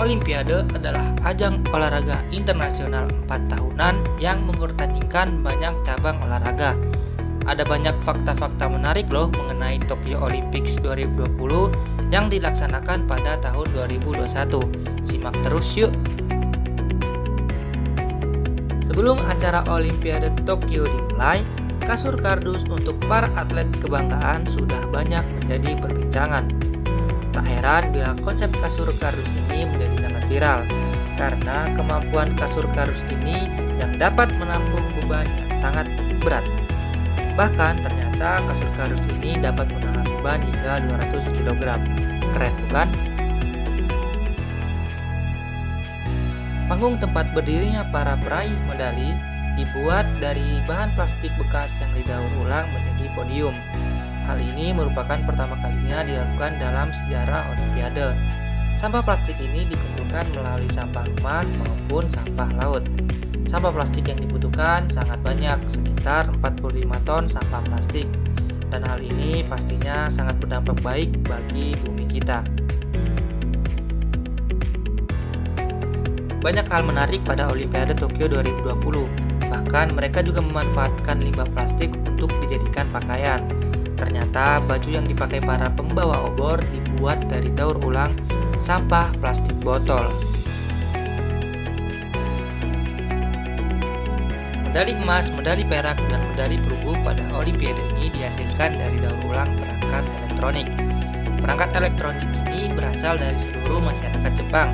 Olimpiade 0.00 0.64
adalah 0.72 1.12
ajang 1.28 1.60
olahraga 1.76 2.24
internasional 2.32 3.04
4 3.28 3.52
tahunan 3.52 4.00
yang 4.16 4.40
mempertandingkan 4.48 5.44
banyak 5.44 5.76
cabang 5.84 6.16
olahraga. 6.24 6.72
Ada 7.44 7.68
banyak 7.68 8.00
fakta-fakta 8.00 8.72
menarik 8.72 9.12
loh 9.12 9.28
mengenai 9.28 9.76
Tokyo 9.84 10.24
Olympics 10.24 10.80
2020 10.80 12.08
yang 12.08 12.32
dilaksanakan 12.32 13.04
pada 13.04 13.36
tahun 13.44 13.68
2021. 13.76 15.04
Simak 15.04 15.36
terus 15.44 15.68
yuk! 15.76 15.92
Sebelum 18.88 19.20
acara 19.28 19.68
Olimpiade 19.68 20.32
Tokyo 20.48 20.88
dimulai, 20.88 21.44
kasur 21.84 22.16
kardus 22.16 22.64
untuk 22.72 22.96
para 23.04 23.28
atlet 23.36 23.68
kebanggaan 23.84 24.48
sudah 24.48 24.80
banyak 24.88 25.22
menjadi 25.36 25.76
perbincangan. 25.76 26.48
Tak 27.30 27.46
heran 27.46 27.94
bila 27.94 28.10
konsep 28.26 28.50
kasur 28.58 28.90
kardus 28.98 29.30
ini 29.46 29.62
menjadi 29.62 29.89
viral 30.40 30.64
karena 31.20 31.68
kemampuan 31.76 32.32
kasur 32.32 32.64
kardus 32.72 33.04
ini 33.12 33.44
yang 33.76 34.00
dapat 34.00 34.32
menampung 34.40 34.80
beban 34.96 35.28
yang 35.36 35.52
sangat 35.52 35.84
berat. 36.24 36.40
Bahkan 37.36 37.84
ternyata 37.84 38.40
kasur 38.48 38.72
kardus 38.72 39.04
ini 39.20 39.36
dapat 39.36 39.68
menahan 39.68 40.00
beban 40.08 40.40
hingga 40.40 40.80
200 41.12 41.36
kg. 41.36 41.60
Keren 42.32 42.54
bukan? 42.64 42.88
Panggung 46.72 46.96
tempat 46.96 47.28
berdirinya 47.36 47.84
para 47.92 48.16
peraih 48.16 48.56
medali 48.64 49.12
dibuat 49.60 50.08
dari 50.24 50.64
bahan 50.64 50.96
plastik 50.96 51.36
bekas 51.36 51.76
yang 51.84 51.92
didaur 51.92 52.32
ulang 52.40 52.64
menjadi 52.72 53.12
podium. 53.12 53.52
Hal 54.24 54.40
ini 54.40 54.72
merupakan 54.72 55.20
pertama 55.20 55.60
kalinya 55.60 56.00
dilakukan 56.00 56.56
dalam 56.56 56.88
sejarah 56.96 57.44
Olimpiade. 57.52 58.16
Sampah 58.70 59.02
plastik 59.02 59.34
ini 59.42 59.66
dikumpulkan 59.66 60.30
melalui 60.30 60.70
sampah 60.70 61.02
rumah 61.02 61.42
maupun 61.42 62.06
sampah 62.06 62.54
laut. 62.62 62.86
Sampah 63.42 63.74
plastik 63.74 64.06
yang 64.06 64.22
dibutuhkan 64.22 64.86
sangat 64.86 65.18
banyak, 65.26 65.58
sekitar 65.66 66.30
45 66.38 66.86
ton 67.02 67.26
sampah 67.26 67.66
plastik. 67.66 68.06
Dan 68.70 68.86
hal 68.86 69.02
ini 69.02 69.42
pastinya 69.42 70.06
sangat 70.06 70.38
berdampak 70.38 70.78
baik 70.86 71.10
bagi 71.26 71.74
bumi 71.82 72.06
kita. 72.06 72.46
Banyak 76.38 76.66
hal 76.70 76.86
menarik 76.86 77.26
pada 77.26 77.50
Olimpiade 77.50 77.98
Tokyo 77.98 78.30
2020. 78.30 79.50
Bahkan 79.50 79.98
mereka 79.98 80.22
juga 80.22 80.38
memanfaatkan 80.46 81.18
limbah 81.18 81.50
plastik 81.50 81.90
untuk 82.06 82.30
dijadikan 82.38 82.86
pakaian. 82.94 83.42
Ternyata 83.98 84.62
baju 84.62 84.88
yang 84.88 85.10
dipakai 85.10 85.42
para 85.42 85.66
pembawa 85.74 86.30
obor 86.30 86.62
dibuat 86.70 87.26
dari 87.26 87.50
daur 87.52 87.76
ulang 87.82 88.14
sampah 88.60 89.08
plastik 89.18 89.56
botol. 89.64 90.04
Medali 94.68 94.94
emas, 94.94 95.32
medali 95.34 95.66
perak, 95.66 95.98
dan 96.12 96.22
medali 96.30 96.60
perunggu 96.60 96.94
pada 97.02 97.24
Olimpiade 97.34 97.82
ini 97.96 98.12
dihasilkan 98.14 98.78
dari 98.78 99.02
daur 99.02 99.18
ulang 99.26 99.58
perangkat 99.58 100.06
elektronik. 100.22 100.68
Perangkat 101.42 101.74
elektronik 101.74 102.30
ini 102.46 102.70
berasal 102.70 103.18
dari 103.18 103.34
seluruh 103.34 103.82
masyarakat 103.82 104.30
Jepang. 104.36 104.70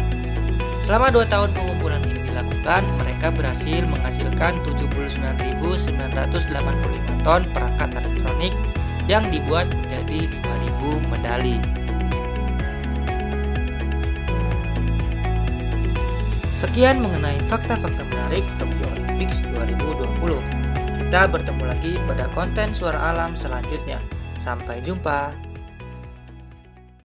Selama 0.85 1.09
dua 1.09 1.25
tahun 1.31 1.49
pengumpulan 1.57 2.03
ini 2.05 2.29
dilakukan, 2.29 2.85
mereka 3.01 3.33
berhasil 3.33 3.81
menghasilkan 3.89 4.61
79.985 4.69 7.25
ton 7.25 7.49
perangkat 7.57 7.89
elektronik 7.97 8.53
yang 9.09 9.25
dibuat 9.33 9.73
menjadi 9.73 10.29
5000 10.45 11.09
medali. 11.09 11.86
Sekian 16.57 17.05
mengenai 17.05 17.37
fakta-fakta 17.53 18.01
menarik 18.09 18.41
Tokyo 18.57 18.89
Olympics 18.97 19.45
2020. 19.45 20.41
Kita 21.05 21.29
bertemu 21.29 21.69
lagi 21.69 22.01
pada 22.09 22.33
konten 22.33 22.73
suara 22.73 23.13
alam 23.13 23.37
selanjutnya. 23.37 24.01
Sampai 24.41 24.81
jumpa. 24.81 25.46